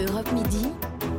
Europe 0.00 0.32
Midi. 0.32 0.66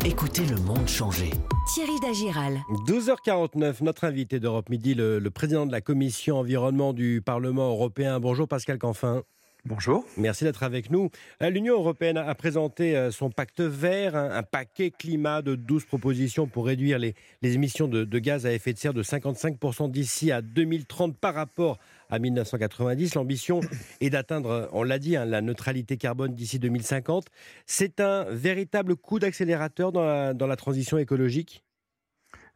Écoutez 0.06 0.44
le 0.46 0.56
monde 0.58 0.88
changer. 0.88 1.30
Thierry 1.72 2.00
Dagiral. 2.02 2.58
12h49, 2.88 3.84
notre 3.84 4.06
invité 4.06 4.40
d'Europe 4.40 4.70
Midi, 4.70 4.96
le, 4.96 5.20
le 5.20 5.30
président 5.30 5.68
de 5.68 5.72
la 5.72 5.82
commission 5.82 6.38
environnement 6.40 6.92
du 6.92 7.22
Parlement 7.24 7.70
européen. 7.70 8.20
Bonjour 8.20 8.48
Pascal 8.48 8.80
Canfin. 8.80 9.22
Bonjour. 9.66 10.04
Merci 10.18 10.44
d'être 10.46 10.64
avec 10.64 10.90
nous. 10.90 11.12
Euh, 11.44 11.52
L'Union 11.52 11.76
européenne 11.76 12.18
a 12.18 12.34
présenté 12.34 12.98
euh, 12.98 13.12
son 13.12 13.30
pacte 13.30 13.62
vert, 13.62 14.16
un, 14.16 14.32
un 14.32 14.42
paquet 14.42 14.90
climat 14.90 15.44
de 15.44 15.54
12 15.54 15.86
propositions 15.86 16.48
pour 16.48 16.66
réduire 16.66 16.98
les, 16.98 17.14
les 17.44 17.54
émissions 17.54 17.88
de, 17.88 18.04
de 18.04 18.20
gaz 18.20 18.48
à 18.48 18.54
effet 18.54 18.74
de 18.74 18.80
serre 18.80 18.96
de 18.96 19.04
55% 19.04 19.92
d'ici 19.92 20.32
à 20.32 20.42
2030 20.42 21.16
par 21.16 21.36
rapport 21.36 21.78
à 22.12 22.20
1990. 22.20 23.16
L'ambition 23.16 23.62
est 24.02 24.12
d'atteindre, 24.12 24.70
on 24.74 24.84
l'a 24.84 25.00
dit, 25.00 25.16
hein, 25.16 25.26
la 25.26 25.42
neutralité 25.42 25.98
carbone 25.98 26.36
d'ici 26.36 26.60
2050. 26.60 27.28
C'est 27.66 28.00
un 28.00 28.26
véritable 28.26 28.96
coup 28.96 29.18
d'accélérateur 29.18 29.92
dans 29.92 30.04
la, 30.04 30.34
dans 30.34 30.48
la 30.48 30.56
transition 30.56 30.98
écologique? 30.98 31.64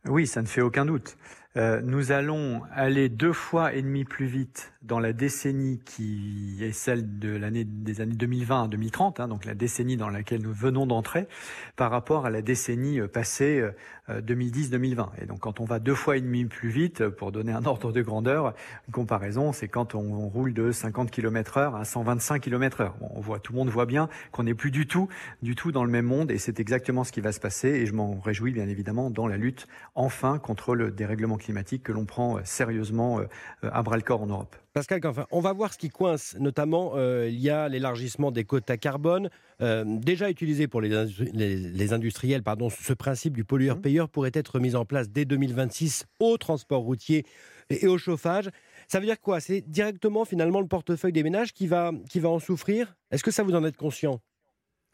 Oui, 0.08 0.28
ça 0.28 0.42
ne 0.42 0.48
fait 0.48 0.62
aucun 0.62 0.86
doute. 0.86 1.18
Euh, 1.58 1.82
nous 1.82 2.12
allons 2.12 2.64
aller 2.74 3.08
deux 3.08 3.32
fois 3.32 3.74
et 3.74 3.82
demi 3.82 4.04
plus 4.04 4.26
vite 4.26 4.74
dans 4.86 5.00
la 5.00 5.14
décennie 5.14 5.80
qui 5.84 6.58
est 6.62 6.72
celle 6.72 7.18
de 7.18 7.36
l'année 7.36 7.64
des 7.64 8.02
années 8.02 8.16
2020 8.16 8.64
à 8.64 8.68
2030, 8.68 9.20
hein, 9.20 9.28
donc 9.28 9.46
la 9.46 9.56
décennie 9.56 9.98
dans 9.98 10.10
laquelle 10.10 10.42
nous 10.42 10.54
venons 10.54 10.86
d'entrer, 10.86 11.28
par 11.76 11.92
rapport 11.92 12.26
à 12.26 12.30
la 12.30 12.42
décennie 12.42 13.00
euh, 13.00 13.08
passée 13.08 13.62
euh, 14.10 14.22
2010-2020. 14.22 15.08
Et 15.22 15.26
donc 15.26 15.40
quand 15.40 15.60
on 15.60 15.66
va 15.66 15.80
deux 15.80 15.96
fois 15.96 16.18
et 16.18 16.22
demi 16.22 16.46
plus 16.46 16.70
vite, 16.70 17.02
euh, 17.02 17.10
pour 17.10 17.32
donner 17.32 17.52
un 17.52 17.66
ordre 17.66 17.92
de 17.92 18.02
grandeur, 18.02 18.54
une 18.88 18.94
comparaison, 18.94 19.54
c'est 19.54 19.68
quand 19.68 19.96
on, 19.96 20.28
roule 20.28 20.54
de 20.54 20.72
50 20.72 21.10
km/h 21.10 21.76
à 21.80 21.86
125 21.86 22.42
km/h. 22.42 22.92
On 23.00 23.22
voit, 23.22 23.40
tout 23.40 23.54
le 23.54 23.60
monde 23.60 23.70
voit 23.70 23.86
bien 23.86 24.10
qu'on 24.32 24.44
n'est 24.44 24.54
plus 24.54 24.72
du 24.72 24.88
tout, 24.88 25.08
du 25.42 25.56
tout 25.56 25.72
dans 25.72 25.84
le 25.84 25.92
même 25.92 26.06
monde, 26.06 26.32
et 26.32 26.38
c'est 26.38 26.60
exactement 26.60 27.04
ce 27.04 27.12
qui 27.12 27.22
va 27.22 27.32
se 27.32 27.40
passer. 27.40 27.70
Et 27.70 27.86
je 27.86 27.94
m'en 27.94 28.20
réjouis 28.20 28.52
bien 28.52 28.68
évidemment 28.68 29.10
dans 29.10 29.28
la 29.28 29.38
lutte 29.38 29.68
enfin 29.94 30.40
contre 30.40 30.76
le 30.76 30.92
dérèglement 30.92 31.38
climatique 31.38 31.45
que 31.84 31.92
l'on 31.92 32.06
prend 32.06 32.40
sérieusement 32.44 33.22
à 33.62 33.84
bras 33.84 33.98
le 33.98 34.02
corps 34.02 34.22
en 34.22 34.28
Europe. 34.28 34.56
Pascal 34.76 35.00
Canfin, 35.00 35.26
on 35.32 35.40
va 35.40 35.54
voir 35.54 35.72
ce 35.72 35.78
qui 35.78 35.88
coince, 35.88 36.36
notamment 36.38 36.96
euh, 36.96 37.30
il 37.30 37.40
y 37.40 37.50
a 37.50 37.70
l'élargissement 37.70 38.30
des 38.30 38.44
quotas 38.44 38.76
carbone, 38.76 39.30
euh, 39.62 39.86
déjà 39.86 40.30
utilisé 40.30 40.68
pour 40.68 40.82
les, 40.82 41.06
les, 41.32 41.56
les 41.56 41.94
industriels, 41.94 42.44
pardon, 42.44 42.70
ce 42.70 42.92
principe 42.92 43.36
du 43.36 43.46
pollueur-payeur 43.46 44.10
pourrait 44.10 44.32
être 44.34 44.60
mis 44.60 44.76
en 44.76 44.84
place 44.84 45.10
dès 45.10 45.24
2026 45.24 46.08
au 46.20 46.38
transport 46.38 46.82
routier 46.82 47.26
et, 47.70 47.86
et 47.86 47.88
au 47.88 47.98
chauffage. 47.98 48.50
Ça 48.90 49.00
veut 49.00 49.06
dire 49.06 49.22
quoi? 49.22 49.40
C'est 49.40 49.62
directement 49.62 50.26
finalement 50.26 50.60
le 50.60 50.68
portefeuille 50.68 51.14
des 51.14 51.24
ménages 51.24 51.54
qui 51.54 51.68
va, 51.68 51.92
qui 52.10 52.20
va 52.20 52.28
en 52.28 52.40
souffrir? 52.40 52.98
Est-ce 53.12 53.24
que 53.24 53.32
ça 53.32 53.44
vous 53.44 53.56
en 53.56 53.64
êtes 53.64 53.78
conscient? 53.78 54.20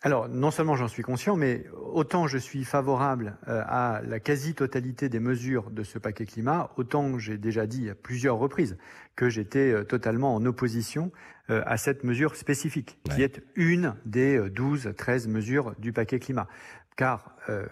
Alors, 0.04 0.28
non 0.30 0.50
seulement 0.50 0.76
j'en 0.76 0.88
suis 0.88 1.04
conscient, 1.04 1.36
mais 1.36 1.66
autant 1.94 2.26
je 2.26 2.40
suis 2.40 2.64
favorable 2.64 3.38
euh, 3.48 3.62
à 3.68 4.02
la 4.04 4.20
quasi-totalité 4.20 5.10
des 5.10 5.20
mesures 5.20 5.70
de 5.70 5.84
ce 5.84 6.00
paquet 6.00 6.26
climat, 6.26 6.72
autant 6.78 7.20
j'ai 7.20 7.38
déjà 7.38 7.68
dit 7.68 7.88
à 7.88 7.94
plusieurs 7.94 8.38
reprises 8.38 8.78
que 9.16 9.30
j'étais 9.30 9.72
euh, 9.72 9.84
totalement 9.84 10.34
en 10.34 10.44
opposition 10.46 11.12
euh, 11.52 11.62
à 11.68 11.78
cette 11.78 12.04
mesure 12.04 12.36
spécifique, 12.36 12.98
ouais. 13.08 13.16
qui 13.16 13.22
est 13.22 13.44
une 13.54 13.94
des 14.06 14.40
12, 14.50 14.94
13 14.98 15.28
mesures 15.28 15.76
du 15.78 15.94
paquet 15.94 16.18
climat 16.18 16.48
car 16.96 17.36
euh, 17.50 17.66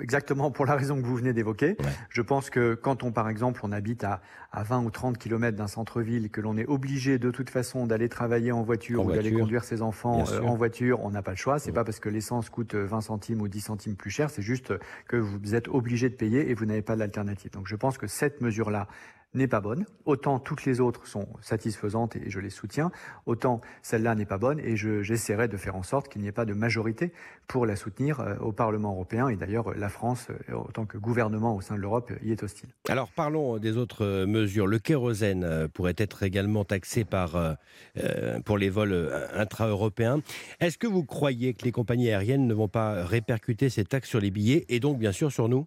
exactement 0.00 0.50
pour 0.50 0.66
la 0.66 0.74
raison 0.74 1.00
que 1.00 1.06
vous 1.06 1.16
venez 1.16 1.32
d'évoquer, 1.32 1.76
ouais. 1.78 1.92
je 2.08 2.22
pense 2.22 2.50
que 2.50 2.74
quand 2.74 3.02
on, 3.04 3.12
par 3.12 3.28
exemple, 3.28 3.60
on 3.62 3.70
habite 3.70 4.02
à, 4.02 4.20
à 4.50 4.62
20 4.62 4.84
ou 4.84 4.90
30 4.90 5.18
kilomètres 5.18 5.56
d'un 5.56 5.68
centre-ville, 5.68 6.30
que 6.30 6.40
l'on 6.40 6.56
est 6.56 6.66
obligé 6.66 7.18
de 7.18 7.30
toute 7.30 7.50
façon 7.50 7.86
d'aller 7.86 8.08
travailler 8.08 8.50
en 8.50 8.62
voiture 8.62 9.02
en 9.02 9.04
ou 9.04 9.12
d'aller 9.12 9.32
conduire 9.32 9.64
ses 9.64 9.82
enfants 9.82 10.24
euh, 10.32 10.40
en 10.40 10.56
voiture, 10.56 11.04
on 11.04 11.10
n'a 11.10 11.22
pas 11.22 11.32
le 11.32 11.36
choix. 11.36 11.58
C'est 11.58 11.70
ouais. 11.70 11.74
pas 11.74 11.84
parce 11.84 12.00
que 12.00 12.08
l'essence 12.08 12.50
coûte 12.50 12.74
20 12.74 13.00
centimes 13.02 13.40
ou 13.40 13.48
10 13.48 13.60
centimes 13.60 13.94
plus 13.94 14.10
cher, 14.10 14.30
c'est 14.30 14.42
juste 14.42 14.72
que 15.06 15.16
vous 15.16 15.54
êtes 15.54 15.68
obligé 15.68 16.08
de 16.08 16.14
payer 16.14 16.50
et 16.50 16.54
vous 16.54 16.64
n'avez 16.64 16.82
pas 16.82 16.96
d'alternative. 16.96 17.52
Donc 17.52 17.68
je 17.68 17.76
pense 17.76 17.98
que 17.98 18.06
cette 18.06 18.40
mesure-là, 18.40 18.88
n'est 19.34 19.48
pas 19.48 19.60
bonne. 19.60 19.86
Autant 20.04 20.38
toutes 20.38 20.64
les 20.64 20.80
autres 20.80 21.06
sont 21.06 21.28
satisfaisantes 21.40 22.16
et 22.16 22.28
je 22.28 22.38
les 22.40 22.50
soutiens, 22.50 22.90
autant 23.26 23.60
celle-là 23.82 24.14
n'est 24.14 24.26
pas 24.26 24.38
bonne 24.38 24.60
et 24.60 24.76
j'essaierai 24.76 25.44
je, 25.44 25.50
de 25.50 25.56
faire 25.56 25.76
en 25.76 25.82
sorte 25.82 26.08
qu'il 26.08 26.20
n'y 26.22 26.28
ait 26.28 26.32
pas 26.32 26.44
de 26.44 26.54
majorité 26.54 27.12
pour 27.46 27.66
la 27.66 27.76
soutenir 27.76 28.20
euh, 28.20 28.36
au 28.36 28.52
Parlement 28.52 28.92
européen. 28.92 29.28
Et 29.28 29.36
d'ailleurs, 29.36 29.74
la 29.74 29.88
France, 29.88 30.28
euh, 30.30 30.54
en 30.54 30.64
tant 30.64 30.86
que 30.86 30.98
gouvernement 30.98 31.56
au 31.56 31.60
sein 31.60 31.76
de 31.76 31.80
l'Europe, 31.80 32.12
y 32.22 32.32
est 32.32 32.42
hostile. 32.42 32.68
Alors 32.88 33.10
parlons 33.10 33.58
des 33.58 33.76
autres 33.76 34.24
mesures. 34.26 34.66
Le 34.66 34.78
kérosène 34.78 35.44
euh, 35.44 35.68
pourrait 35.68 35.94
être 35.96 36.22
également 36.22 36.64
taxé 36.64 37.04
par, 37.04 37.36
euh, 37.36 38.40
pour 38.44 38.58
les 38.58 38.70
vols 38.70 39.10
intra-européens. 39.34 40.20
Est-ce 40.60 40.78
que 40.78 40.86
vous 40.86 41.04
croyez 41.04 41.54
que 41.54 41.64
les 41.64 41.72
compagnies 41.72 42.08
aériennes 42.10 42.46
ne 42.46 42.54
vont 42.54 42.68
pas 42.68 43.04
répercuter 43.04 43.70
ces 43.70 43.84
taxes 43.84 44.08
sur 44.08 44.20
les 44.20 44.30
billets 44.30 44.64
et 44.68 44.80
donc 44.80 44.98
bien 44.98 45.12
sûr 45.12 45.32
sur 45.32 45.48
nous? 45.48 45.66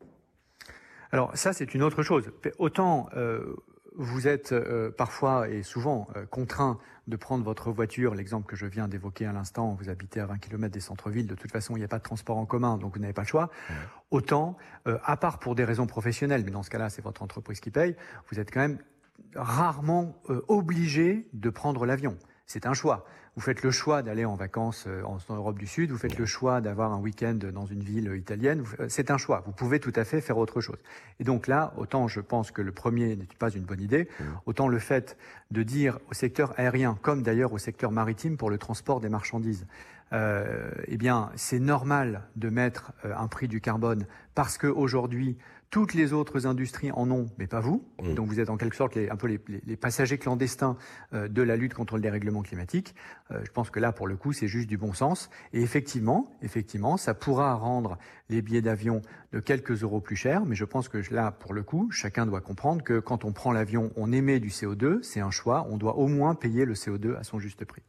Alors 1.12 1.36
ça, 1.36 1.54
c'est 1.54 1.74
une 1.74 1.84
autre 1.84 2.04
chose. 2.04 2.32
Autant 2.58 3.10
euh, 3.16 3.56
vous 3.96 4.28
êtes 4.28 4.52
euh, 4.52 4.92
parfois 4.92 5.50
et 5.50 5.64
souvent 5.64 6.08
euh, 6.16 6.26
contraint 6.26 6.80
de 7.08 7.16
prendre 7.16 7.44
votre 7.44 7.72
voiture, 7.72 8.16
l'exemple 8.16 8.48
que 8.48 8.56
je 8.56 8.66
viens 8.66 8.88
d'évoquer 8.88 9.26
à 9.28 9.32
l'instant, 9.32 9.76
vous 9.76 9.90
habitez 9.90 10.20
à 10.20 10.26
20 10.26 10.40
km 10.40 10.74
des 10.74 10.80
centres-villes, 10.80 11.28
de 11.28 11.36
toute 11.36 11.52
façon, 11.52 11.76
il 11.76 11.80
n'y 11.80 11.86
a 11.86 11.88
pas 11.88 12.00
de 12.00 12.04
transport 12.04 12.38
en 12.38 12.48
commun, 12.48 12.78
donc 12.78 12.96
vous 12.96 13.00
n'avez 13.00 13.14
pas 13.14 13.22
le 13.22 13.28
choix. 13.28 13.52
Autant, 14.10 14.58
à 14.86 15.16
part 15.16 15.38
pour 15.38 15.54
des 15.54 15.64
raisons 15.66 15.86
professionnelles, 15.86 16.42
mais 16.44 16.50
dans 16.50 16.64
ce 16.64 16.72
cas-là, 16.72 16.90
c'est 16.90 17.04
votre 17.04 17.22
entreprise 17.22 17.60
qui 17.60 17.70
paye, 17.70 17.96
vous 18.32 18.40
êtes 18.40 18.52
quand 18.52 18.62
même 18.62 18.80
rarement 19.36 20.20
obligé 20.48 21.28
de 21.34 21.52
prendre 21.52 21.86
l'avion. 21.86 22.18
C'est 22.46 22.66
un 22.66 22.74
choix. 22.74 23.06
Vous 23.36 23.42
faites 23.42 23.64
le 23.64 23.72
choix 23.72 24.02
d'aller 24.02 24.24
en 24.24 24.36
vacances 24.36 24.88
en 25.04 25.36
Europe 25.36 25.60
du 25.60 25.68
Sud, 25.68 25.92
vous 25.92 25.98
faites 25.98 26.18
le 26.18 26.26
choix 26.26 26.62
d'avoir 26.62 26.94
un 26.94 27.00
week-end 27.00 27.38
dans 27.54 27.66
une 27.66 27.84
ville 27.84 28.14
italienne, 28.16 28.64
c'est 28.88 29.12
un 29.12 29.18
choix. 29.18 29.44
Vous 29.46 29.52
pouvez 29.52 29.82
tout 29.82 29.92
à 29.94 30.06
fait 30.06 30.22
faire 30.22 30.38
autre 30.38 30.62
chose. 30.62 30.78
Et 31.20 31.26
donc 31.26 31.48
là, 31.48 31.74
autant 31.76 32.08
je 32.08 32.22
pense 32.22 32.52
que 32.52 32.62
le 32.62 32.72
premier 32.72 33.18
n'est 33.18 33.28
pas 33.38 33.50
une 33.50 33.64
bonne 33.64 33.82
idée, 33.82 34.08
autant 34.46 34.70
le 34.70 34.80
fait 34.80 35.18
de 35.52 35.64
dire 35.64 36.00
au 36.10 36.14
secteur 36.14 36.58
aérien, 36.58 36.98
comme 37.02 37.24
d'ailleurs 37.24 37.52
au 37.52 37.58
secteur 37.58 37.92
maritime 37.92 38.38
pour 38.38 38.50
le 38.50 38.58
transport 38.58 39.02
des 39.02 39.10
marchandises, 39.10 39.66
euh, 40.14 40.70
eh 40.88 40.98
bien, 40.98 41.32
c'est 41.36 41.60
normal 41.60 42.22
de 42.36 42.50
mettre 42.50 42.94
euh, 43.04 43.14
un 43.18 43.28
prix 43.28 43.48
du 43.48 43.60
carbone 43.60 44.06
parce 44.36 44.58
que 44.58 44.68
aujourd'hui, 44.68 45.38
toutes 45.70 45.94
les 45.94 46.14
autres 46.14 46.48
industries 46.48 46.92
en 46.92 47.10
ont, 47.12 47.28
mais 47.38 47.48
pas 47.48 47.60
vous. 47.60 47.84
Mmh. 48.02 48.14
Donc 48.14 48.28
vous 48.28 48.40
êtes 48.40 48.50
en 48.50 48.58
quelque 48.58 48.76
sorte 48.76 48.96
les, 48.96 49.10
un 49.10 49.16
peu 49.16 49.28
les, 49.28 49.40
les 49.66 49.76
passagers 49.76 50.18
clandestins 50.18 50.78
euh, 51.14 51.28
de 51.28 51.42
la 51.42 51.56
lutte 51.56 51.74
contre 51.74 51.96
le 51.96 52.02
dérèglement 52.02 52.42
climatique. 52.42 52.96
Euh, 53.32 53.40
je 53.44 53.52
pense 53.52 53.70
que 53.70 53.80
là, 53.80 53.92
pour 53.92 54.08
le 54.08 54.16
coup, 54.16 54.34
c'est 54.34 54.48
juste 54.48 54.68
du 54.68 54.78
bon 54.78 54.94
sens. 54.94 55.30
Et 55.54 55.62
effectivement, 55.62 56.32
effectivement, 56.42 56.98
ça 56.98 57.14
pourra 57.14 57.54
rendre 57.56 57.98
les 58.30 58.42
billets 58.42 58.62
d'avion 58.62 59.02
de 59.34 59.40
quelques 59.40 59.84
euros 59.84 60.02
plus 60.02 60.16
chers. 60.16 60.46
Mais 60.46 60.56
je 60.56 60.66
pense 60.66 60.88
que 60.88 61.02
là, 61.14 61.32
pour 61.32 61.54
le 61.54 61.64
coup, 61.64 61.90
chacun 61.92 62.26
doit 62.26 62.42
comprendre 62.42 62.84
que 62.84 63.00
quand 63.00 63.26
on 63.26 63.34
prend 63.34 63.52
l'avion, 63.52 63.92
on 63.96 64.12
émet 64.12 64.40
du 64.40 64.50
CO2. 64.50 65.04
C'est 65.04 65.22
un 65.22 65.32
choix. 65.32 65.68
On 65.70 65.78
doit 65.78 65.98
au 65.98 66.08
moins 66.08 66.36
payer 66.36 66.66
le 66.66 66.74
CO2 66.74 67.16
à 67.18 67.24
son 67.24 67.40
juste 67.40 67.66
prix. 67.66 67.84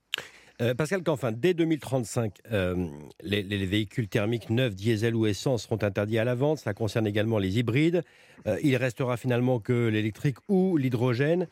Euh, 0.62 0.74
Pascal 0.74 1.02
Canfin, 1.02 1.32
dès 1.32 1.52
2035, 1.52 2.38
euh, 2.50 2.86
les, 3.22 3.42
les, 3.42 3.66
véhicules 3.66 4.08
thermiques 4.08 4.48
neufs, 4.48 4.74
diesel 4.74 5.14
ou 5.14 5.26
essence 5.26 5.64
seront 5.64 5.82
interdits 5.82 6.18
à 6.18 6.24
la 6.24 6.34
vente. 6.34 6.58
Ça 6.58 6.72
concerne 6.72 7.06
également 7.06 7.38
les 7.38 7.58
hybrides. 7.58 8.02
Euh, 8.46 8.58
il 8.62 8.74
restera 8.76 9.18
finalement 9.18 9.60
que 9.60 9.88
l'électrique 9.88 10.38
ou 10.48 10.78
l'hydrogène. 10.78 11.46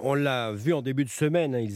On 0.00 0.12
l'a 0.12 0.52
vu 0.52 0.74
en 0.74 0.82
début 0.82 1.04
de 1.04 1.08
semaine, 1.08 1.54
hein, 1.54 1.66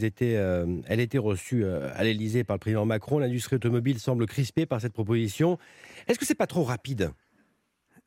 elle 0.87 0.99
était 0.99 1.17
reçue 1.17 1.65
à 1.65 2.03
l'Elysée 2.03 2.43
par 2.43 2.57
le 2.57 2.59
président 2.59 2.85
Macron. 2.85 3.17
L'industrie 3.17 3.55
automobile 3.55 3.97
semble 3.97 4.27
crispée 4.27 4.67
par 4.67 4.81
cette 4.81 4.93
proposition. 4.93 5.57
Est-ce 6.07 6.19
que 6.19 6.25
c'est 6.25 6.35
pas 6.35 6.45
trop 6.45 6.63
rapide? 6.63 7.09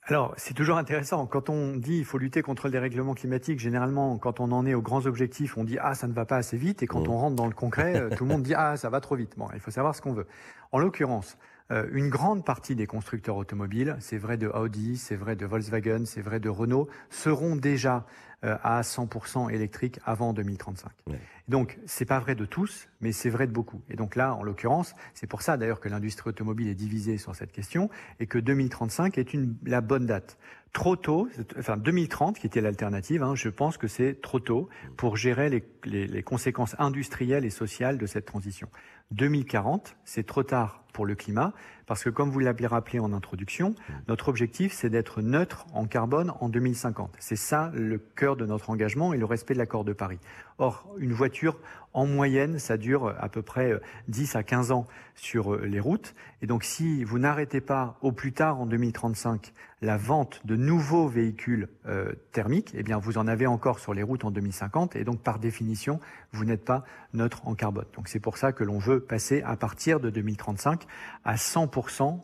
Alors, 0.05 0.34
c'est 0.38 0.55
toujours 0.55 0.78
intéressant. 0.78 1.27
Quand 1.27 1.50
on 1.50 1.77
dit 1.77 1.99
il 1.99 2.05
faut 2.05 2.19
lutter 2.19 2.43
contre 2.43 2.66
le 2.66 2.72
dérèglement 2.72 3.15
climatique, 3.15 3.61
généralement, 3.61 4.16
quand 4.19 4.41
on 4.41 4.50
en 4.50 4.65
est 4.66 4.75
aux 4.75 4.81
grands 4.81 5.05
objectifs, 5.06 5.56
on 5.59 5.62
dit 5.62 5.77
ah, 5.81 5.94
ça 5.94 6.09
ne 6.09 6.12
va 6.12 6.25
pas 6.25 6.37
assez 6.37 6.56
vite. 6.56 6.83
Et 6.83 6.87
quand 6.87 7.06
mmh. 7.06 7.11
on 7.11 7.19
rentre 7.19 7.37
dans 7.37 7.47
le 7.47 7.53
concret, 7.53 8.09
tout 8.16 8.25
le 8.25 8.31
monde 8.31 8.43
dit 8.43 8.55
ah, 8.56 8.77
ça 8.77 8.88
va 8.88 9.00
trop 9.00 9.15
vite. 9.15 9.34
Bon, 9.37 9.47
il 9.55 9.61
faut 9.61 9.71
savoir 9.71 9.94
ce 9.94 10.00
qu'on 10.00 10.15
veut. 10.15 10.27
En 10.72 10.78
l'occurrence, 10.78 11.37
euh, 11.37 11.59
une 11.92 12.08
grande 12.08 12.44
partie 12.44 12.75
des 12.75 12.86
constructeurs 12.86 13.37
automobiles, 13.37 13.96
c'est 14.00 14.19
vrai 14.19 14.37
de 14.37 14.49
Audi, 14.49 14.96
c'est 14.96 15.14
vrai 15.14 15.37
de 15.37 15.46
Volkswagen, 15.46 16.05
c'est 16.05 16.20
vrai 16.20 16.40
de 16.40 16.49
Renault, 16.49 16.88
seront 17.11 17.55
déjà 17.55 18.06
euh, 18.43 18.56
à 18.62 18.81
100% 18.81 19.52
électriques 19.52 20.00
avant 20.06 20.32
2035. 20.32 20.90
Ouais. 21.08 21.20
Donc, 21.49 21.78
c'est 21.84 22.06
pas 22.06 22.20
vrai 22.20 22.34
de 22.34 22.46
tous, 22.46 22.88
mais 23.02 23.12
c'est 23.12 23.28
vrai 23.28 23.46
de 23.46 23.52
beaucoup. 23.52 23.82
Et 23.90 23.96
donc 23.96 24.17
là, 24.17 24.34
en 24.34 24.43
l'occurrence, 24.43 24.94
c'est 25.12 25.26
pour 25.26 25.43
ça 25.43 25.58
d'ailleurs 25.58 25.78
que 25.78 25.90
l'industrie 25.90 26.31
automobile 26.31 26.69
est 26.69 26.75
divisée 26.75 27.19
sur 27.19 27.37
cette 27.37 27.52
question 27.52 27.90
et 28.19 28.26
que 28.26 28.38
2035 28.38 29.19
est 29.19 29.34
une, 29.34 29.56
la 29.66 29.82
bonne 29.82 30.06
date. 30.06 30.38
Trop 30.72 30.94
tôt, 30.94 31.28
enfin 31.58 31.76
2030 31.76 32.38
qui 32.38 32.46
était 32.46 32.61
l'alternative, 32.61 33.25
hein, 33.25 33.34
je 33.34 33.49
pense 33.49 33.76
que 33.76 33.88
c'est 33.88 34.20
trop 34.20 34.38
tôt 34.38 34.69
pour 34.96 35.17
gérer 35.17 35.64
les, 35.84 36.22
conséquences 36.22 36.76
industrielles 36.78 37.44
et 37.44 37.50
sociales 37.50 37.99
de 37.99 38.06
cette 38.06 38.25
transition. 38.25 38.69
2040, 39.11 39.96
c'est 40.05 40.25
trop 40.25 40.44
tard 40.44 40.84
pour 40.93 41.06
le 41.06 41.17
climat, 41.17 41.52
parce 41.90 42.04
que 42.04 42.10
comme 42.10 42.31
vous 42.31 42.38
l'avez 42.38 42.69
rappelé 42.69 43.00
en 43.00 43.12
introduction, 43.12 43.75
notre 44.06 44.28
objectif, 44.28 44.72
c'est 44.72 44.90
d'être 44.90 45.22
neutre 45.22 45.66
en 45.72 45.87
carbone 45.87 46.32
en 46.38 46.48
2050. 46.48 47.16
C'est 47.19 47.34
ça 47.34 47.72
le 47.75 47.98
cœur 47.98 48.37
de 48.37 48.46
notre 48.46 48.70
engagement 48.70 49.12
et 49.12 49.19
le 49.19 49.25
respect 49.25 49.54
de 49.54 49.58
l'accord 49.58 49.82
de 49.82 49.92
Paris. 49.92 50.20
Or, 50.58 50.87
une 50.98 51.12
voiture, 51.12 51.58
en 51.92 52.06
moyenne, 52.06 52.60
ça 52.60 52.76
dure 52.76 53.12
à 53.19 53.28
peu 53.28 53.42
près 53.42 53.72
10 54.06 54.37
à 54.37 54.44
15 54.44 54.70
ans 54.70 54.87
sur 55.16 55.56
les 55.56 55.81
routes. 55.81 56.14
Et 56.42 56.46
donc, 56.46 56.62
si 56.62 57.02
vous 57.02 57.19
n'arrêtez 57.19 57.60
pas 57.60 57.98
au 58.02 58.12
plus 58.12 58.32
tard 58.32 58.60
en 58.60 58.66
2035 58.66 59.52
la 59.82 59.96
vente 59.96 60.42
de 60.44 60.56
nouveaux 60.56 61.08
véhicules 61.08 61.69
euh, 61.87 62.12
thermiques, 62.32 62.72
eh 62.75 62.82
bien, 62.82 62.98
vous 62.98 63.19
en 63.19 63.26
avez 63.26 63.46
encore 63.46 63.78
sur 63.78 63.94
les 63.94 64.02
routes 64.02 64.25
en 64.25 64.31
2050. 64.31 64.94
Et 64.94 65.04
donc, 65.04 65.20
par 65.20 65.38
définition, 65.38 65.98
vous 66.32 66.44
n'êtes 66.44 66.64
pas 66.64 66.84
neutre 67.14 67.46
en 67.46 67.54
carbone. 67.54 67.87
Donc, 67.96 68.08
c'est 68.08 68.20
pour 68.20 68.37
ça 68.37 68.52
que 68.52 68.62
l'on 68.62 68.78
veut 68.78 69.00
passer 69.00 69.42
à 69.42 69.56
partir 69.56 69.98
de 69.98 70.10
2035 70.10 70.84
à 71.25 71.34
100% 71.37 71.70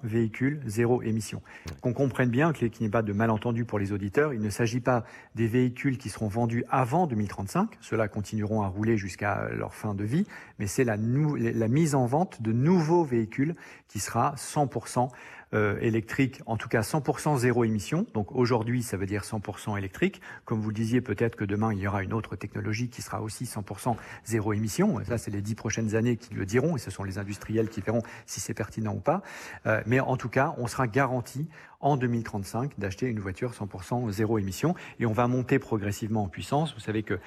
véhicules 0.02 0.60
zéro 0.66 1.02
émission. 1.02 1.42
Qu'on 1.80 1.92
comprenne 1.92 2.30
bien, 2.30 2.52
qu'il 2.52 2.70
n'y 2.80 2.86
ait 2.86 2.90
pas 2.90 3.02
de 3.02 3.12
malentendu 3.12 3.64
pour 3.64 3.78
les 3.78 3.92
auditeurs, 3.92 4.34
il 4.34 4.40
ne 4.40 4.50
s'agit 4.50 4.80
pas 4.80 5.04
des 5.34 5.46
véhicules 5.46 5.98
qui 5.98 6.08
seront 6.08 6.28
vendus 6.28 6.64
avant 6.68 7.06
2035. 7.06 7.70
Ceux-là 7.80 8.08
continueront 8.08 8.62
à 8.62 8.68
rouler 8.68 8.96
jusqu'à 8.96 9.48
leur 9.50 9.74
fin 9.74 9.94
de 9.94 10.04
vie, 10.04 10.26
mais 10.58 10.66
c'est 10.66 10.84
la, 10.84 10.96
la 10.96 11.68
mise 11.68 11.94
en 11.94 12.06
vente 12.06 12.42
de 12.42 12.52
nouveaux 12.52 13.04
véhicules 13.04 13.54
qui 13.88 14.00
sera 14.00 14.34
100% 14.36 15.08
euh, 15.56 15.78
électrique, 15.80 16.42
en 16.44 16.56
tout 16.56 16.68
cas 16.68 16.82
100% 16.82 17.38
zéro 17.38 17.64
émission. 17.64 18.06
Donc 18.12 18.30
aujourd'hui, 18.32 18.82
ça 18.82 18.96
veut 18.96 19.06
dire 19.06 19.22
100% 19.22 19.78
électrique. 19.78 20.20
Comme 20.44 20.60
vous 20.60 20.68
le 20.68 20.74
disiez, 20.74 21.00
peut-être 21.00 21.34
que 21.34 21.44
demain, 21.44 21.72
il 21.72 21.78
y 21.78 21.88
aura 21.88 22.02
une 22.02 22.12
autre 22.12 22.36
technologie 22.36 22.90
qui 22.90 23.00
sera 23.00 23.22
aussi 23.22 23.44
100% 23.44 23.96
zéro 24.24 24.52
émission. 24.52 25.02
Ça, 25.04 25.16
c'est 25.16 25.30
les 25.30 25.40
dix 25.40 25.54
prochaines 25.54 25.94
années 25.94 26.16
qui 26.16 26.34
le 26.34 26.44
diront, 26.44 26.76
et 26.76 26.78
ce 26.78 26.90
sont 26.90 27.04
les 27.04 27.16
industriels 27.16 27.70
qui 27.70 27.80
verront 27.80 28.02
si 28.26 28.40
c'est 28.40 28.54
pertinent 28.54 28.92
ou 28.92 29.00
pas. 29.00 29.22
Euh, 29.66 29.80
mais 29.86 29.98
en 29.98 30.18
tout 30.18 30.28
cas, 30.28 30.54
on 30.58 30.66
sera 30.66 30.86
garanti 30.86 31.48
en 31.80 31.96
2035 31.96 32.72
d'acheter 32.78 33.06
une 33.06 33.20
voiture 33.20 33.52
100% 33.52 34.10
zéro 34.10 34.38
émission 34.38 34.74
et 35.00 35.06
on 35.06 35.12
va 35.12 35.28
monter 35.28 35.58
progressivement 35.58 36.24
en 36.24 36.28
puissance. 36.28 36.74
Vous 36.74 36.80
savez 36.80 37.02
que 37.02 37.18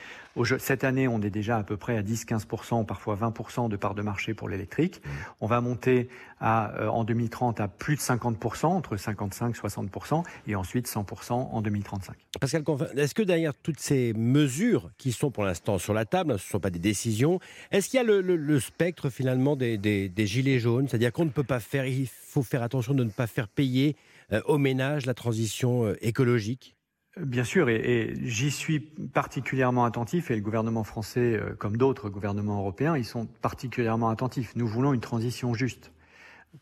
cette 0.59 0.83
année, 0.83 1.07
on 1.07 1.21
est 1.21 1.29
déjà 1.29 1.57
à 1.57 1.63
peu 1.63 1.77
près 1.77 1.97
à 1.97 2.01
10-15%, 2.01 2.85
parfois 2.85 3.15
20% 3.15 3.69
de 3.69 3.75
part 3.75 3.95
de 3.95 4.01
marché 4.01 4.33
pour 4.33 4.47
l'électrique. 4.47 5.01
Mmh. 5.03 5.09
On 5.41 5.47
va 5.47 5.59
monter 5.61 6.09
à, 6.39 6.73
euh, 6.79 6.87
en 6.87 7.03
2030 7.03 7.59
à 7.59 7.67
plus 7.67 7.95
de 7.95 8.01
50%, 8.01 8.65
entre 8.67 8.97
55 8.97 9.55
60% 9.55 10.23
et 10.47 10.55
ensuite 10.55 10.87
100% 10.87 11.31
en 11.33 11.61
2035. 11.61 12.15
Pascal 12.39 12.63
est-ce 12.95 13.15
que 13.15 13.23
derrière 13.23 13.53
toutes 13.53 13.79
ces 13.79 14.13
mesures 14.13 14.91
qui 14.97 15.11
sont 15.11 15.31
pour 15.31 15.43
l'instant 15.43 15.77
sur 15.77 15.93
la 15.93 16.05
table, 16.05 16.37
ce 16.39 16.45
ne 16.45 16.49
sont 16.51 16.59
pas 16.59 16.69
des 16.69 16.79
décisions, 16.79 17.39
est-ce 17.71 17.89
qu'il 17.89 17.97
y 17.97 18.01
a 18.01 18.03
le, 18.03 18.59
spectre 18.59 19.09
finalement 19.09 19.55
des, 19.55 19.77
des 19.77 20.27
gilets 20.27 20.59
jaunes? 20.59 20.87
C'est-à-dire 20.87 21.11
qu'on 21.11 21.25
ne 21.25 21.29
peut 21.29 21.43
pas 21.43 21.59
faire, 21.59 21.85
il 21.85 22.07
faire 22.43 22.63
attention 22.63 22.93
de 22.93 23.03
ne 23.03 23.09
pas 23.09 23.27
faire 23.27 23.47
payer 23.47 23.95
euh, 24.31 24.41
au 24.45 24.57
ménage 24.57 25.05
la 25.05 25.13
transition 25.13 25.85
euh, 25.85 25.95
écologique 26.01 26.75
Bien 27.17 27.43
sûr, 27.43 27.69
et, 27.69 28.13
j'y 28.21 28.51
suis 28.51 28.79
particulièrement 28.79 29.83
attentif, 29.83 30.31
et 30.31 30.35
le 30.35 30.41
gouvernement 30.41 30.83
français, 30.83 31.35
euh, 31.35 31.55
comme 31.55 31.75
d'autres 31.75 32.09
gouvernements 32.09 32.59
européens, 32.59 32.95
ils 32.95 33.05
sont 33.05 33.25
particulièrement 33.25 34.09
attentifs. 34.09 34.55
Nous 34.55 34.67
voulons 34.67 34.93
une 34.93 35.01
transition 35.01 35.53
juste. 35.53 35.91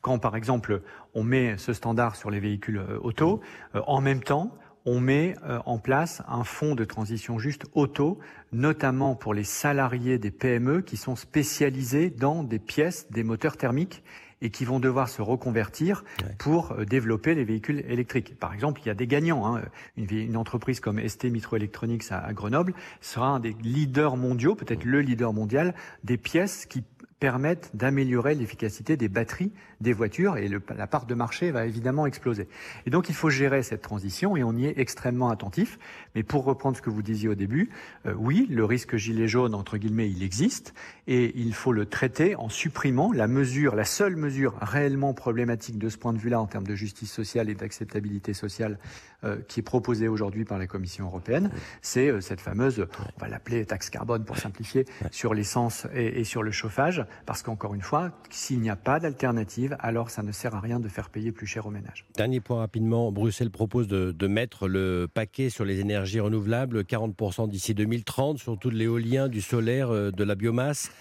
Quand, 0.01 0.19
par 0.19 0.35
exemple, 0.35 0.81
on 1.13 1.23
met 1.23 1.57
ce 1.57 1.73
standard 1.73 2.15
sur 2.15 2.31
les 2.31 2.39
véhicules 2.39 2.81
auto, 3.01 3.39
en 3.73 4.01
même 4.01 4.21
temps, 4.21 4.53
on 4.83 4.99
met 4.99 5.35
en 5.65 5.77
place 5.79 6.21
un 6.27 6.43
fonds 6.43 6.75
de 6.75 6.83
transition 6.83 7.39
juste 7.39 7.63
auto, 7.73 8.19
notamment 8.51 9.15
pour 9.15 9.33
les 9.33 9.45
salariés 9.45 10.17
des 10.17 10.29
PME 10.29 10.81
qui 10.81 10.97
sont 10.97 11.15
spécialisés 11.15 12.09
dans 12.09 12.43
des 12.43 12.59
pièces, 12.59 13.09
des 13.11 13.23
moteurs 13.23 13.55
thermiques 13.55 14.03
et 14.41 14.49
qui 14.49 14.65
vont 14.65 14.79
devoir 14.79 15.09
se 15.09 15.21
reconvertir 15.21 16.03
pour 16.37 16.71
euh, 16.71 16.85
développer 16.85 17.35
les 17.35 17.43
véhicules 17.43 17.83
électriques. 17.87 18.37
Par 18.39 18.53
exemple, 18.53 18.81
il 18.83 18.87
y 18.87 18.91
a 18.91 18.93
des 18.93 19.07
gagnants. 19.07 19.55
Hein. 19.55 19.61
Une, 19.97 20.07
une, 20.11 20.37
entreprise 20.37 20.79
comme 20.79 21.05
ST 21.07 21.25
Microelectronics 21.25 22.11
à, 22.11 22.19
à 22.19 22.33
Grenoble 22.33 22.73
sera 23.01 23.27
un 23.27 23.39
des 23.39 23.55
leaders 23.61 24.17
mondiaux, 24.17 24.55
peut-être 24.55 24.85
le 24.85 25.01
leader 25.01 25.33
mondial, 25.33 25.73
des 26.03 26.17
pièces 26.17 26.65
qui 26.65 26.83
permettent 27.19 27.71
d'améliorer 27.73 28.35
l'efficacité 28.35 28.95
des 28.95 29.09
batteries 29.09 29.51
des 29.81 29.93
voitures 29.93 30.37
et 30.37 30.49
la 30.49 30.87
part 30.87 31.05
de 31.05 31.13
marché 31.15 31.51
va 31.51 31.65
évidemment 31.65 32.05
exploser. 32.05 32.47
Et 32.85 32.89
donc 32.89 33.09
il 33.09 33.15
faut 33.15 33.29
gérer 33.29 33.63
cette 33.63 33.81
transition 33.81 34.37
et 34.37 34.43
on 34.43 34.53
y 34.53 34.65
est 34.65 34.77
extrêmement 34.77 35.29
attentif. 35.29 35.79
Mais 36.15 36.23
pour 36.23 36.45
reprendre 36.45 36.77
ce 36.77 36.81
que 36.81 36.89
vous 36.89 37.01
disiez 37.01 37.29
au 37.29 37.35
début, 37.35 37.69
euh, 38.05 38.13
oui, 38.17 38.47
le 38.49 38.65
risque 38.65 38.95
gilet 38.95 39.27
jaune, 39.27 39.55
entre 39.55 39.77
guillemets, 39.77 40.09
il 40.09 40.23
existe 40.23 40.73
et 41.07 41.33
il 41.39 41.53
faut 41.53 41.73
le 41.73 41.85
traiter 41.85 42.35
en 42.35 42.49
supprimant 42.49 43.11
la 43.11 43.27
mesure, 43.27 43.75
la 43.75 43.85
seule 43.85 44.15
mesure 44.15 44.55
réellement 44.61 45.13
problématique 45.13 45.77
de 45.77 45.89
ce 45.89 45.97
point 45.97 46.13
de 46.13 46.19
vue-là 46.19 46.39
en 46.39 46.47
termes 46.47 46.67
de 46.67 46.75
justice 46.75 47.11
sociale 47.11 47.49
et 47.49 47.55
d'acceptabilité 47.55 48.33
sociale 48.33 48.77
euh, 49.23 49.37
qui 49.47 49.61
est 49.61 49.63
proposée 49.63 50.07
aujourd'hui 50.07 50.45
par 50.45 50.59
la 50.59 50.67
Commission 50.67 51.05
européenne, 51.05 51.49
c'est 51.81 52.09
euh, 52.09 52.21
cette 52.21 52.41
fameuse, 52.41 52.85
on 53.17 53.19
va 53.19 53.27
l'appeler 53.27 53.65
taxe 53.65 53.89
carbone 53.89 54.23
pour 54.25 54.37
simplifier, 54.37 54.85
sur 55.11 55.33
l'essence 55.33 55.87
et, 55.93 56.19
et 56.19 56.23
sur 56.23 56.43
le 56.43 56.51
chauffage, 56.51 57.03
parce 57.25 57.43
qu'encore 57.43 57.73
une 57.73 57.81
fois, 57.81 58.11
s'il 58.29 58.59
n'y 58.59 58.69
a 58.69 58.75
pas 58.75 58.99
d'alternative, 58.99 59.75
alors 59.79 60.09
ça 60.09 60.23
ne 60.23 60.31
sert 60.31 60.55
à 60.55 60.59
rien 60.59 60.79
de 60.79 60.87
faire 60.87 61.09
payer 61.09 61.31
plus 61.31 61.47
cher 61.47 61.65
aux 61.65 61.71
ménages. 61.71 62.05
Dernier 62.15 62.39
point 62.39 62.59
rapidement, 62.59 63.11
Bruxelles 63.11 63.51
propose 63.51 63.87
de, 63.87 64.27
mettre 64.27 64.67
le 64.67 65.07
paquet 65.11 65.49
sur 65.49 65.63
les 65.63 65.79
énergies 65.79 66.19
renouvelables, 66.19 66.81
40% 66.81 67.49
d'ici 67.49 67.73
2030, 67.73 68.39
surtout 68.39 68.69
de 68.69 68.75
l'éolien, 68.75 69.29
du 69.29 69.41
solaire, 69.41 69.89
euh, 69.89 70.11
de 70.11 70.23
la 70.23 70.35
biomasse. 70.35 70.91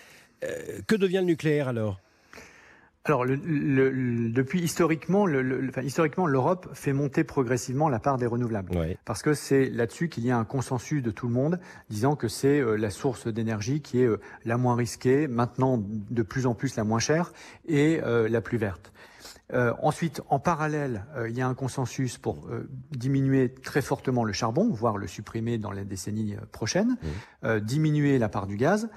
Euh, 0.45 0.81
que 0.87 0.95
devient 0.95 1.19
le 1.19 1.25
nucléaire 1.25 1.69
alors? 1.69 2.01
Alors, 3.07 3.25
le, 3.25 4.31
depuis 4.31 4.61
historiquement, 4.61 5.27
historiquement, 5.83 6.27
l'Europe 6.27 6.69
fait 6.75 6.93
monter 6.93 7.25
progressivement 7.25 7.89
la 7.89 8.01
part 8.01 8.19
des 8.19 8.27
renouvelables, 8.27 8.99
parce 9.05 9.23
que 9.23 9.33
c'est 9.33 9.71
là-dessus 9.71 10.09
qu'il 10.09 10.27
y 10.27 10.31
a 10.31 10.37
un 10.37 10.45
consensus 10.45 11.03
de 11.03 11.11
tout 11.11 11.29
le 11.29 11.33
monde, 11.33 11.61
disant 11.89 12.17
que 12.17 12.29
c'est 12.29 12.61
euh, 12.61 12.77
la 12.77 12.91
source 12.91 13.29
d'énergie 13.29 13.81
qui 13.81 14.03
est 14.03 14.07
euh, 14.07 14.21
la 14.45 14.57
moins 14.57 14.75
risquée, 14.75 15.29
maintenant 15.29 15.81
de 15.81 16.23
plus 16.23 16.47
en 16.47 16.55
plus 16.55 16.77
la 16.77 16.85
moins 16.85 16.99
chère 16.99 17.33
et 17.67 18.01
euh, 18.03 18.29
la 18.29 18.41
plus 18.41 18.59
verte. 18.59 18.93
ensuite, 19.53 20.21
en 20.29 20.41
parallèle, 20.41 21.05
il 21.29 21.37
y 21.37 21.41
a 21.41 21.47
un 21.47 21.55
consensus 21.55 22.19
pour 22.19 22.49
diminuer 22.91 23.55
très 23.55 23.81
fortement 23.81 24.25
le 24.25 24.33
charbon, 24.33 24.69
voire 24.73 24.97
le 24.97 25.07
supprimer 25.07 25.57
dans 25.57 25.71
les 25.71 25.85
décennies 25.85 26.37
prochaines, 26.51 26.97
diminuer 27.63 28.19
la 28.19 28.29
part 28.29 28.49
du 28.49 28.57
gaz, 28.57 28.89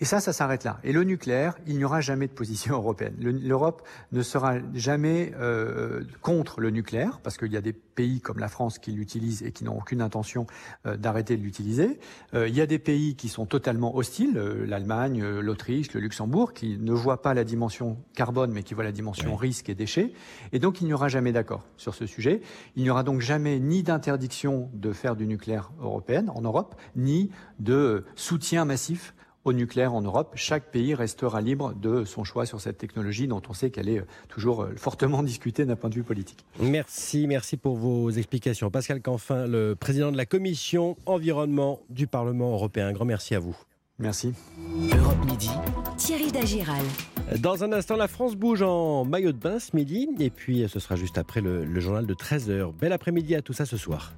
et 0.00 0.04
ça, 0.04 0.18
ça 0.18 0.32
s'arrête 0.32 0.64
là. 0.64 0.80
Et 0.82 0.92
le 0.92 1.04
nucléaire, 1.04 1.56
il 1.68 1.76
n'y 1.76 1.84
aura 1.84 2.00
jamais 2.00 2.26
de 2.26 2.32
position 2.32 2.74
européenne. 2.78 3.14
L'Europe 3.20 3.86
ne 4.10 4.22
sera 4.22 4.56
jamais 4.74 5.32
euh, 5.38 6.02
contre 6.20 6.60
le 6.60 6.70
nucléaire, 6.70 7.20
parce 7.22 7.36
qu'il 7.36 7.52
y 7.52 7.56
a 7.56 7.60
des 7.60 7.72
pays 7.72 8.20
comme 8.20 8.40
la 8.40 8.48
France 8.48 8.80
qui 8.80 8.90
l'utilisent 8.90 9.44
et 9.44 9.52
qui 9.52 9.62
n'ont 9.62 9.78
aucune 9.78 10.02
intention 10.02 10.48
euh, 10.86 10.96
d'arrêter 10.96 11.36
de 11.36 11.42
l'utiliser. 11.42 12.00
Euh, 12.34 12.48
il 12.48 12.56
y 12.56 12.60
a 12.60 12.66
des 12.66 12.80
pays 12.80 13.14
qui 13.14 13.28
sont 13.28 13.46
totalement 13.46 13.94
hostiles, 13.94 14.36
l'Allemagne, 14.66 15.24
l'Autriche, 15.24 15.92
le 15.92 16.00
Luxembourg, 16.00 16.54
qui 16.54 16.76
ne 16.76 16.92
voient 16.92 17.22
pas 17.22 17.32
la 17.32 17.44
dimension 17.44 17.96
carbone, 18.14 18.50
mais 18.50 18.64
qui 18.64 18.74
voient 18.74 18.82
la 18.82 18.90
dimension 18.90 19.36
risque 19.36 19.68
et 19.68 19.76
déchets. 19.76 20.12
Et 20.52 20.58
donc, 20.58 20.80
il 20.80 20.86
n'y 20.88 20.92
aura 20.92 21.06
jamais 21.06 21.30
d'accord 21.30 21.68
sur 21.76 21.94
ce 21.94 22.06
sujet. 22.06 22.40
Il 22.74 22.82
n'y 22.82 22.90
aura 22.90 23.04
donc 23.04 23.20
jamais 23.20 23.60
ni 23.60 23.84
d'interdiction 23.84 24.70
de 24.74 24.92
faire 24.92 25.14
du 25.14 25.28
nucléaire 25.28 25.70
européen 25.80 26.26
en 26.34 26.40
Europe, 26.40 26.74
ni 26.96 27.30
de 27.60 28.04
soutien 28.16 28.64
massif 28.64 29.14
au 29.44 29.52
nucléaire 29.52 29.94
en 29.94 30.02
Europe. 30.02 30.32
Chaque 30.34 30.70
pays 30.70 30.94
restera 30.94 31.40
libre 31.40 31.74
de 31.74 32.04
son 32.04 32.24
choix 32.24 32.46
sur 32.46 32.60
cette 32.60 32.78
technologie 32.78 33.28
dont 33.28 33.42
on 33.48 33.52
sait 33.52 33.70
qu'elle 33.70 33.88
est 33.88 34.00
euh, 34.00 34.06
toujours 34.28 34.62
euh, 34.62 34.74
fortement 34.76 35.22
discutée 35.22 35.64
d'un 35.64 35.76
point 35.76 35.90
de 35.90 35.94
vue 35.94 36.02
politique. 36.02 36.44
Merci, 36.60 37.26
merci 37.26 37.56
pour 37.56 37.76
vos 37.76 38.10
explications. 38.10 38.70
Pascal 38.70 39.00
Canfin, 39.00 39.46
le 39.46 39.74
président 39.74 40.10
de 40.10 40.16
la 40.16 40.26
commission 40.26 40.96
environnement 41.06 41.80
du 41.90 42.06
Parlement 42.06 42.52
européen. 42.52 42.88
Un 42.88 42.92
grand 42.92 43.04
merci 43.04 43.34
à 43.34 43.38
vous. 43.38 43.56
Merci. 44.00 44.32
Europe 44.92 45.24
Midi. 45.24 45.50
Thierry 45.96 46.32
Dagiral. 46.32 46.82
Dans 47.38 47.62
un 47.62 47.72
instant, 47.72 47.96
la 47.96 48.08
France 48.08 48.34
bouge 48.34 48.62
en 48.62 49.04
maillot 49.04 49.30
de 49.30 49.38
bain 49.38 49.60
ce 49.60 49.76
midi. 49.76 50.08
Et 50.18 50.30
puis, 50.30 50.68
ce 50.68 50.80
sera 50.80 50.96
juste 50.96 51.16
après 51.16 51.40
le, 51.40 51.64
le 51.64 51.80
journal 51.80 52.04
de 52.04 52.14
13h. 52.14 52.72
Bel 52.72 52.92
après-midi 52.92 53.36
à 53.36 53.42
tout 53.42 53.52
ça 53.52 53.66
ce 53.66 53.76
soir. 53.76 54.12